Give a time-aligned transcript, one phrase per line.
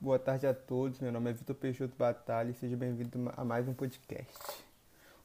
[0.00, 3.66] Boa tarde a todos, meu nome é Vitor Peixoto Batalha e seja bem-vindo a mais
[3.66, 4.32] um podcast.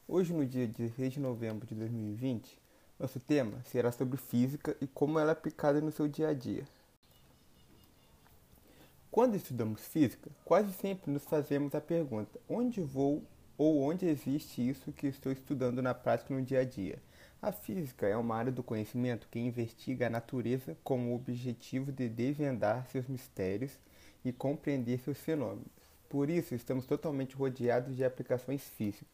[0.08, 2.60] Hoje, no dia 16 de novembro de 2020,
[2.98, 6.64] nosso tema será sobre física e como ela é aplicada no seu dia a dia.
[9.12, 13.22] Quando estudamos física, quase sempre nos fazemos a pergunta: onde vou
[13.56, 16.98] ou onde existe isso que estou estudando na prática no dia a dia?
[17.40, 22.08] A física é uma área do conhecimento que investiga a natureza com o objetivo de
[22.08, 23.78] desvendar seus mistérios
[24.24, 25.72] e compreender seus fenômenos.
[26.08, 29.08] Por isso, estamos totalmente rodeados de aplicações físicas.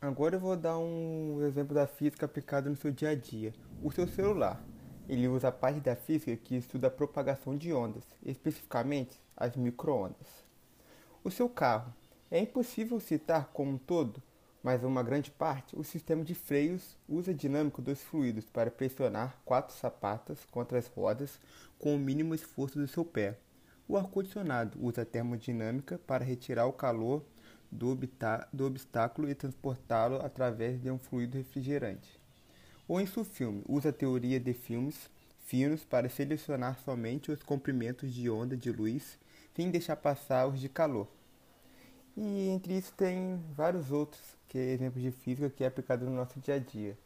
[0.00, 3.52] Agora eu vou dar um exemplo da física aplicada no seu dia a dia.
[3.82, 4.62] O seu celular.
[5.08, 10.44] Ele usa a parte da física que estuda a propagação de ondas, especificamente as microondas.
[11.24, 11.92] O seu carro.
[12.30, 14.22] É impossível citar como um todo
[14.62, 19.40] mas uma grande parte, o sistema de freios usa a dinâmica dos fluidos para pressionar
[19.44, 21.38] quatro sapatas contra as rodas
[21.78, 23.38] com o mínimo esforço do seu pé.
[23.86, 27.24] O ar-condicionado usa a termodinâmica para retirar o calor
[27.70, 27.98] do,
[28.52, 32.20] do obstáculo e transportá-lo através de um fluido refrigerante.
[32.86, 35.08] O insufilme usa a teoria de filmes
[35.44, 39.18] finos para selecionar somente os comprimentos de onda de luz
[39.54, 41.08] sem deixar passar os de calor.
[42.20, 46.10] E entre isso tem vários outros que é exemplos de física que é aplicado no
[46.10, 46.98] nosso dia a dia.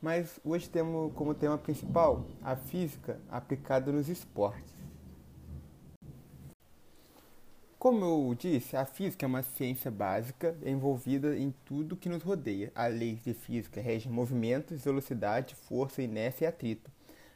[0.00, 4.72] Mas hoje temos como tema principal a física aplicada nos esportes.
[7.76, 12.70] Como eu disse, a física é uma ciência básica envolvida em tudo que nos rodeia.
[12.72, 16.88] A lei de física rege movimentos, velocidade, força, inércia e atrito.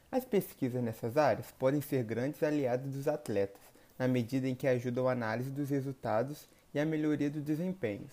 [0.09, 3.61] As pesquisas nessas áreas podem ser grandes aliados dos atletas,
[3.99, 8.11] na medida em que ajudam a análise dos resultados e a melhoria dos desempenhos.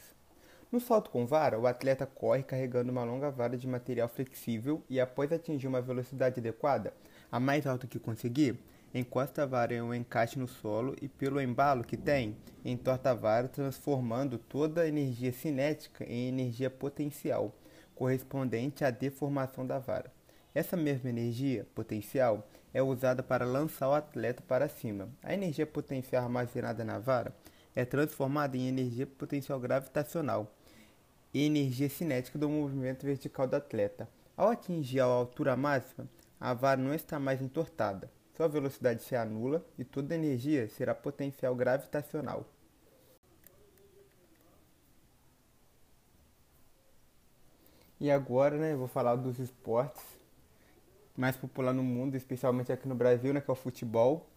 [0.71, 5.01] No salto com vara, o atleta corre carregando uma longa vara de material flexível e,
[5.01, 6.93] após atingir uma velocidade adequada,
[7.33, 8.59] a mais alta que conseguir,
[8.95, 13.15] encosta a vara em um encaixe no solo e, pelo embalo que tem, entorta a
[13.15, 17.55] vara, transformando toda a energia cinética em energia potencial,
[17.95, 20.13] correspondente à deformação da vara.
[20.55, 25.09] Essa mesma energia potencial é usada para lançar o atleta para cima.
[25.23, 27.35] A energia potencial armazenada na vara
[27.79, 30.53] é transformada em energia potencial gravitacional
[31.33, 34.09] e energia cinética do movimento vertical do atleta.
[34.37, 36.09] Ao atingir a altura máxima,
[36.41, 38.11] a vara não está mais entortada.
[38.37, 42.45] Sua velocidade se anula e toda energia será potencial gravitacional.
[48.01, 50.03] E agora, né, vou falar dos esportes
[51.17, 54.29] mais popular no mundo, especialmente aqui no Brasil, né, que é o futebol.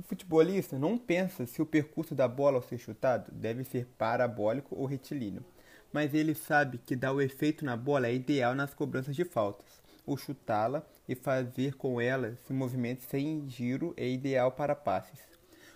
[0.00, 4.74] O futebolista não pensa se o percurso da bola ao ser chutado deve ser parabólico
[4.74, 5.44] ou retilíneo,
[5.92, 9.82] mas ele sabe que dar o efeito na bola é ideal nas cobranças de faltas.
[10.06, 15.20] Ou chutá-la e fazer com ela se movimento sem giro é ideal para passes.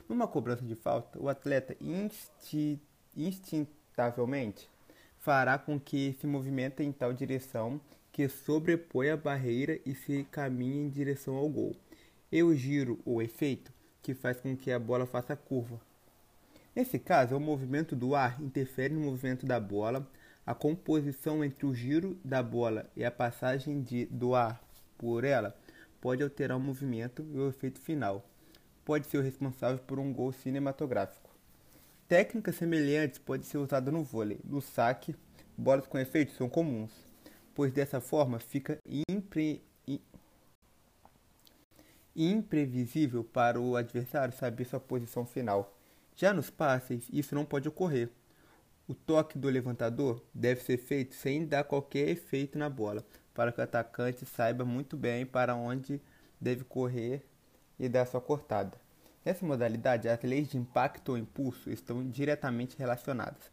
[0.08, 2.80] Numa cobrança de falta, o atleta insti
[3.14, 4.70] instintavelmente
[5.18, 7.78] fará com que se movimente em tal direção
[8.10, 11.76] que sobrepõe a barreira e se caminhe em direção ao gol.
[12.32, 13.73] E o giro ou efeito
[14.04, 15.80] que faz com que a bola faça curva.
[16.76, 20.06] Nesse caso, o movimento do ar interfere no movimento da bola,
[20.46, 24.62] a composição entre o giro da bola e a passagem de, do ar
[24.98, 25.56] por ela
[26.02, 28.28] pode alterar o movimento e o efeito final.
[28.84, 31.30] Pode ser o responsável por um gol cinematográfico.
[32.06, 34.38] Técnicas semelhantes podem ser usadas no vôlei.
[34.44, 35.16] No saque,
[35.56, 36.92] bolas com efeito são comuns,
[37.54, 38.76] pois dessa forma fica
[39.08, 39.62] impre
[42.14, 45.76] imprevisível para o adversário saber sua posição final.
[46.16, 48.08] Já nos passes, isso não pode ocorrer.
[48.86, 53.60] O toque do levantador deve ser feito sem dar qualquer efeito na bola, para que
[53.60, 56.00] o atacante saiba muito bem para onde
[56.40, 57.24] deve correr
[57.78, 58.78] e dar sua cortada.
[59.24, 63.50] Nessa modalidade, as leis de impacto ou impulso estão diretamente relacionadas.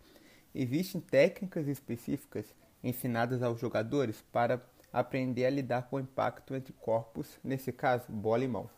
[0.53, 2.45] Existem técnicas específicas
[2.83, 4.61] ensinadas aos jogadores para
[4.91, 8.69] aprender a lidar com o impacto entre corpos, nesse caso, bola e mão.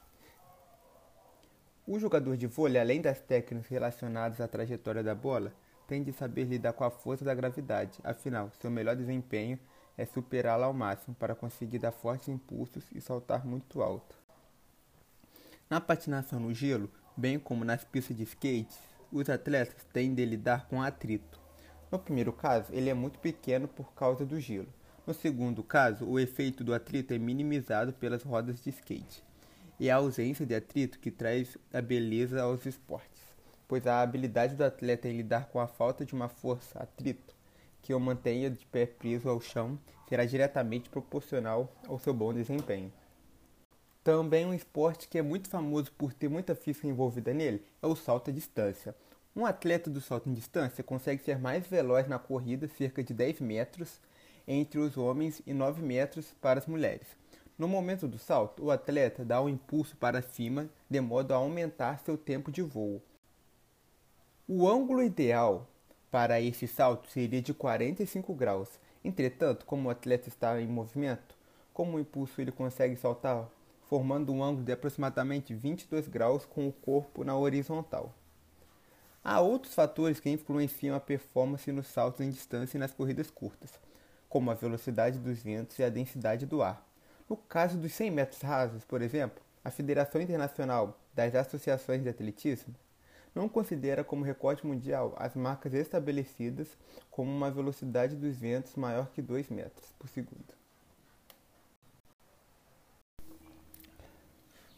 [1.86, 5.54] O jogador de vôlei, além das técnicas relacionadas à trajetória da bola,
[5.88, 8.00] tem de saber lidar com a força da gravidade.
[8.04, 9.60] Afinal, seu melhor desempenho
[9.98, 14.16] é superá-la ao máximo para conseguir dar fortes impulsos e saltar muito alto.
[15.70, 18.78] Na patinação no gelo, bem como nas pistas de skate,
[19.12, 21.40] os atletas têm de lidar com atrito.
[21.92, 24.68] No primeiro caso, ele é muito pequeno por causa do gelo.
[25.06, 29.22] No segundo caso, o efeito do atrito é minimizado pelas rodas de skate.
[29.78, 33.22] E a ausência de atrito que traz a beleza aos esportes,
[33.68, 37.36] pois a habilidade do atleta em lidar com a falta de uma força atrito
[37.82, 39.78] que o mantenha de pé preso ao chão
[40.08, 42.92] será diretamente proporcional ao seu bom desempenho.
[44.06, 47.96] Também um esporte que é muito famoso por ter muita física envolvida nele é o
[47.96, 48.96] salto à distância.
[49.36, 53.42] Um atleta do salto em distância consegue ser mais veloz na corrida, cerca de 10
[53.42, 54.00] metros,
[54.48, 57.08] entre os homens e 9 metros para as mulheres.
[57.58, 62.00] No momento do salto, o atleta dá um impulso para cima de modo a aumentar
[62.00, 63.02] seu tempo de voo.
[64.48, 65.68] O ângulo ideal
[66.12, 68.70] para esse salto seria de 45 graus.
[69.04, 71.36] Entretanto, como o atleta está em movimento,
[71.74, 73.50] como o impulso ele consegue saltar
[73.94, 78.14] formando um ângulo de aproximadamente 22 graus com o corpo na horizontal.
[79.24, 83.80] Há outros fatores que influenciam a performance nos saltos em distância e nas corridas curtas,
[84.34, 86.84] como a velocidade dos ventos e a densidade do ar.
[87.30, 92.74] No caso dos 100 metros rasos, por exemplo, a Federação Internacional das Associações de Atletismo
[93.36, 96.68] não considera como recorde mundial as marcas estabelecidas
[97.12, 100.56] como uma velocidade dos ventos maior que 2 metros por segundo.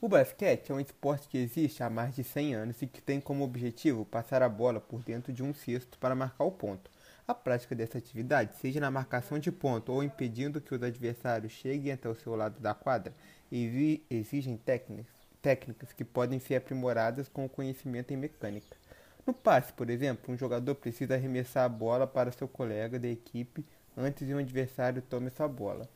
[0.02, 3.22] O basquete é um esporte que existe há mais de 100 anos e que tem
[3.22, 6.92] como objetivo passar a bola por dentro de um cesto para marcar o ponto.
[7.28, 11.92] A prática dessa atividade, seja na marcação de ponto ou impedindo que os adversários cheguem
[11.92, 13.12] até o seu lado da quadra,
[13.52, 18.78] exigem técnicas, que podem ser aprimoradas com o conhecimento em mecânica.
[19.26, 23.66] No passe, por exemplo, um jogador precisa arremessar a bola para seu colega de equipe
[23.98, 25.90] antes de um adversário tome sua bola.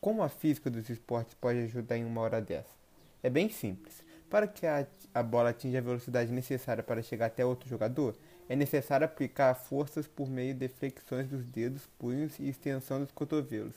[0.00, 2.74] Como a física dos esportes pode ajudar em uma hora dessa?
[3.22, 4.02] É bem simples.
[4.28, 4.84] Para que a,
[5.14, 8.16] a bola atinja a velocidade necessária para chegar até outro jogador,
[8.48, 13.74] é necessário aplicar forças por meio de flexões dos dedos, punhos e extensão dos cotovelos.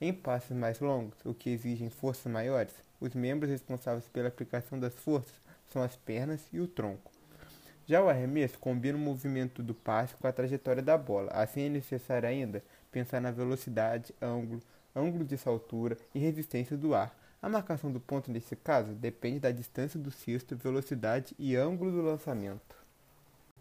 [0.00, 4.94] Em passes mais longos, o que exigem forças maiores, os membros responsáveis pela aplicação das
[4.94, 5.34] forças
[5.72, 7.10] são as pernas e o tronco.
[7.86, 11.30] Já o arremesso combina o movimento do passe com a trajetória da bola.
[11.32, 12.62] Assim é necessário ainda
[12.92, 14.60] pensar na velocidade, ângulo,
[14.94, 19.52] ângulo de saltura e resistência do ar, a marcação do ponto nesse caso depende da
[19.52, 22.87] distância do cesto, velocidade e ângulo do lançamento.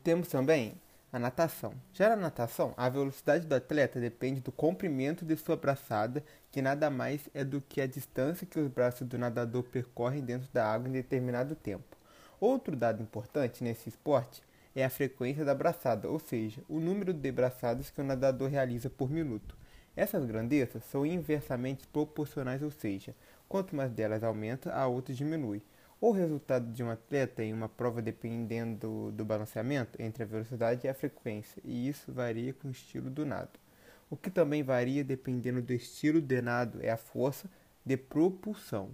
[0.07, 0.73] Temos também
[1.11, 1.73] a natação.
[1.91, 6.89] Já na natação, a velocidade do atleta depende do comprimento de sua braçada, que nada
[6.89, 10.87] mais é do que a distância que os braços do nadador percorrem dentro da água
[10.87, 11.97] em determinado tempo.
[12.39, 14.41] Outro dado importante nesse esporte
[14.73, 18.89] é a frequência da braçada, ou seja, o número de braçadas que o nadador realiza
[18.89, 19.57] por minuto.
[19.93, 23.13] Essas grandezas são inversamente proporcionais, ou seja,
[23.47, 25.61] Quanto mais delas aumenta, a outra diminui.
[25.99, 30.89] O resultado de um atleta em uma prova dependendo do, balanceamento entre a velocidade e
[30.89, 33.59] a frequência, e isso varia com o estilo do nado.
[34.07, 37.49] O que também varia dependendo do estilo de nado é a força
[37.83, 38.91] de propulsão.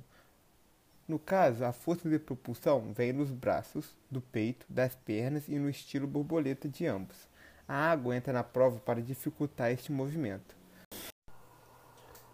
[1.05, 5.69] No caso, a força de propulsão vem nos braços, do peito, das pernas e no
[5.69, 7.27] estilo borboleta de ambos.
[7.67, 10.62] A água entra na prova para dificultar este movimento.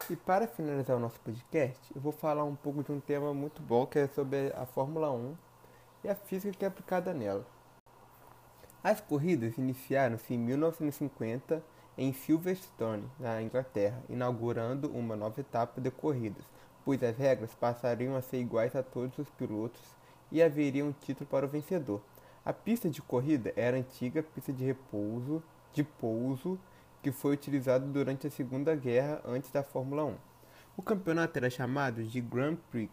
[0.10, 3.62] E para finalizar o nosso podcast, eu vou falar um pouco de um tema muito
[3.62, 5.36] bom que é sobre a Fórmula 1
[6.04, 7.46] e a física que é aplicada nela.
[8.84, 11.62] As corridas iniciaram-se em 1950
[11.96, 16.44] em Silverstone, na Inglaterra, inaugurando uma nova etapa de corridas,
[16.84, 19.96] pois as regras passariam a ser iguais a todos os pilotos
[20.32, 22.02] e haveria um título para o vencedor.
[22.44, 26.58] A pista de corrida era antiga pista de repouso, de pouso
[27.02, 30.16] que foi utilizado durante a Segunda Guerra antes da Fórmula 1.
[30.76, 32.92] O campeonato era chamado de Grand Prix,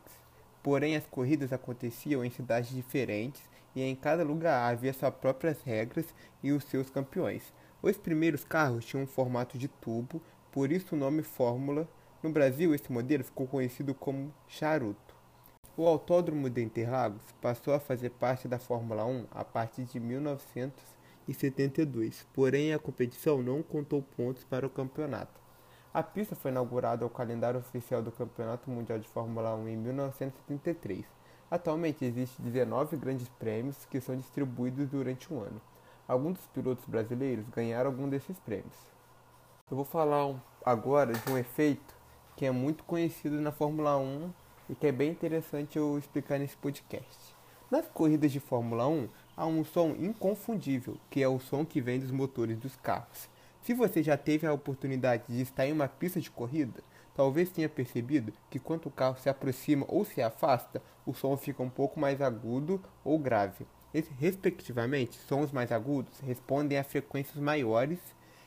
[0.62, 3.42] porém as corridas aconteciam em cidades diferentes
[3.74, 6.06] e em cada lugar havia suas próprias regras
[6.42, 7.52] e os seus campeões.
[7.82, 11.86] Os primeiros carros tinham um formato de tubo, por isso o nome Fórmula.
[12.22, 15.14] No Brasil, esse modelo ficou conhecido como charuto.
[15.76, 20.95] O Autódromo de Interlagos passou a fazer parte da Fórmula 1 a partir de 1900
[21.28, 25.40] e 72, porém a competição não contou pontos para o campeonato.
[25.92, 31.06] A pista foi inaugurada ao calendário oficial do Campeonato Mundial de Fórmula 1 em 1973.
[31.50, 35.60] Atualmente existem 19 grandes prêmios que são distribuídos durante um ano.
[36.06, 38.76] Alguns dos pilotos brasileiros ganharam algum desses prêmios.
[39.70, 41.96] Eu vou falar agora de um efeito
[42.36, 44.30] que é muito conhecido na Fórmula 1
[44.68, 47.34] e que é bem interessante eu explicar nesse podcast.
[47.70, 52.00] Nas corridas de Fórmula 1, há um som inconfundível, que é o som que vem
[52.00, 53.28] dos motores dos carros.
[53.62, 56.82] Se você já teve a oportunidade de estar em uma pista de corrida,
[57.14, 61.62] talvez tenha percebido que quando o carro se aproxima ou se afasta, o som fica
[61.62, 63.66] um pouco mais agudo ou grave.
[64.18, 67.98] respectivamente, sons mais agudos respondem a frequências maiores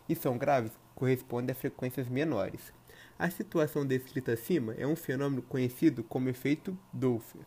[0.08, 2.74] e são graves correspondem a frequências menores.
[3.18, 7.46] A situação descrita acima é um fenômeno conhecido como efeito Doppler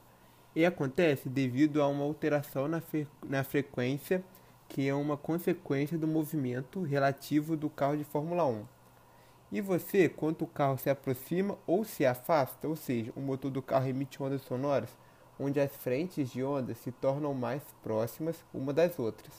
[0.54, 2.82] e acontece devido a uma alteração na,
[3.26, 4.22] na frequência
[4.68, 8.64] que é uma consequência do movimento relativo do carro de Fórmula 1.
[9.52, 13.60] E você, quando o carro se aproxima ou se afasta, ou seja, o motor do
[13.60, 14.88] carro emite ondas sonoras,
[15.38, 19.34] onde as frentes de ondas se tornam mais próximas uma das outras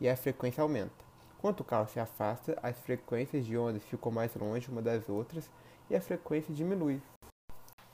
[0.00, 1.04] e a frequência aumenta.
[1.38, 5.50] Quando o carro se afasta, as frequências de ondas ficam mais longe uma das outras
[5.90, 7.02] e a frequência diminui.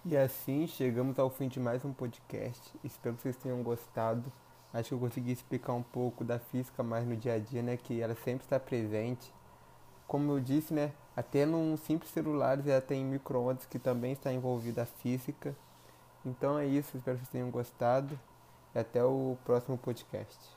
[0.09, 2.73] E assim chegamos ao fim de mais um podcast.
[2.85, 4.33] Espero que vocês tenham gostado.
[4.73, 7.77] Acho que eu consegui explicar um pouco da física mais no dia a dia, né?
[7.77, 9.35] Que ela sempre está presente.
[10.07, 10.93] Como eu disse, né?
[11.17, 15.57] Até num simples celular já tem microondas que também está envolvida a física.
[16.25, 18.17] Então é isso, espero que vocês tenham gostado
[18.77, 20.56] e até o próximo podcast.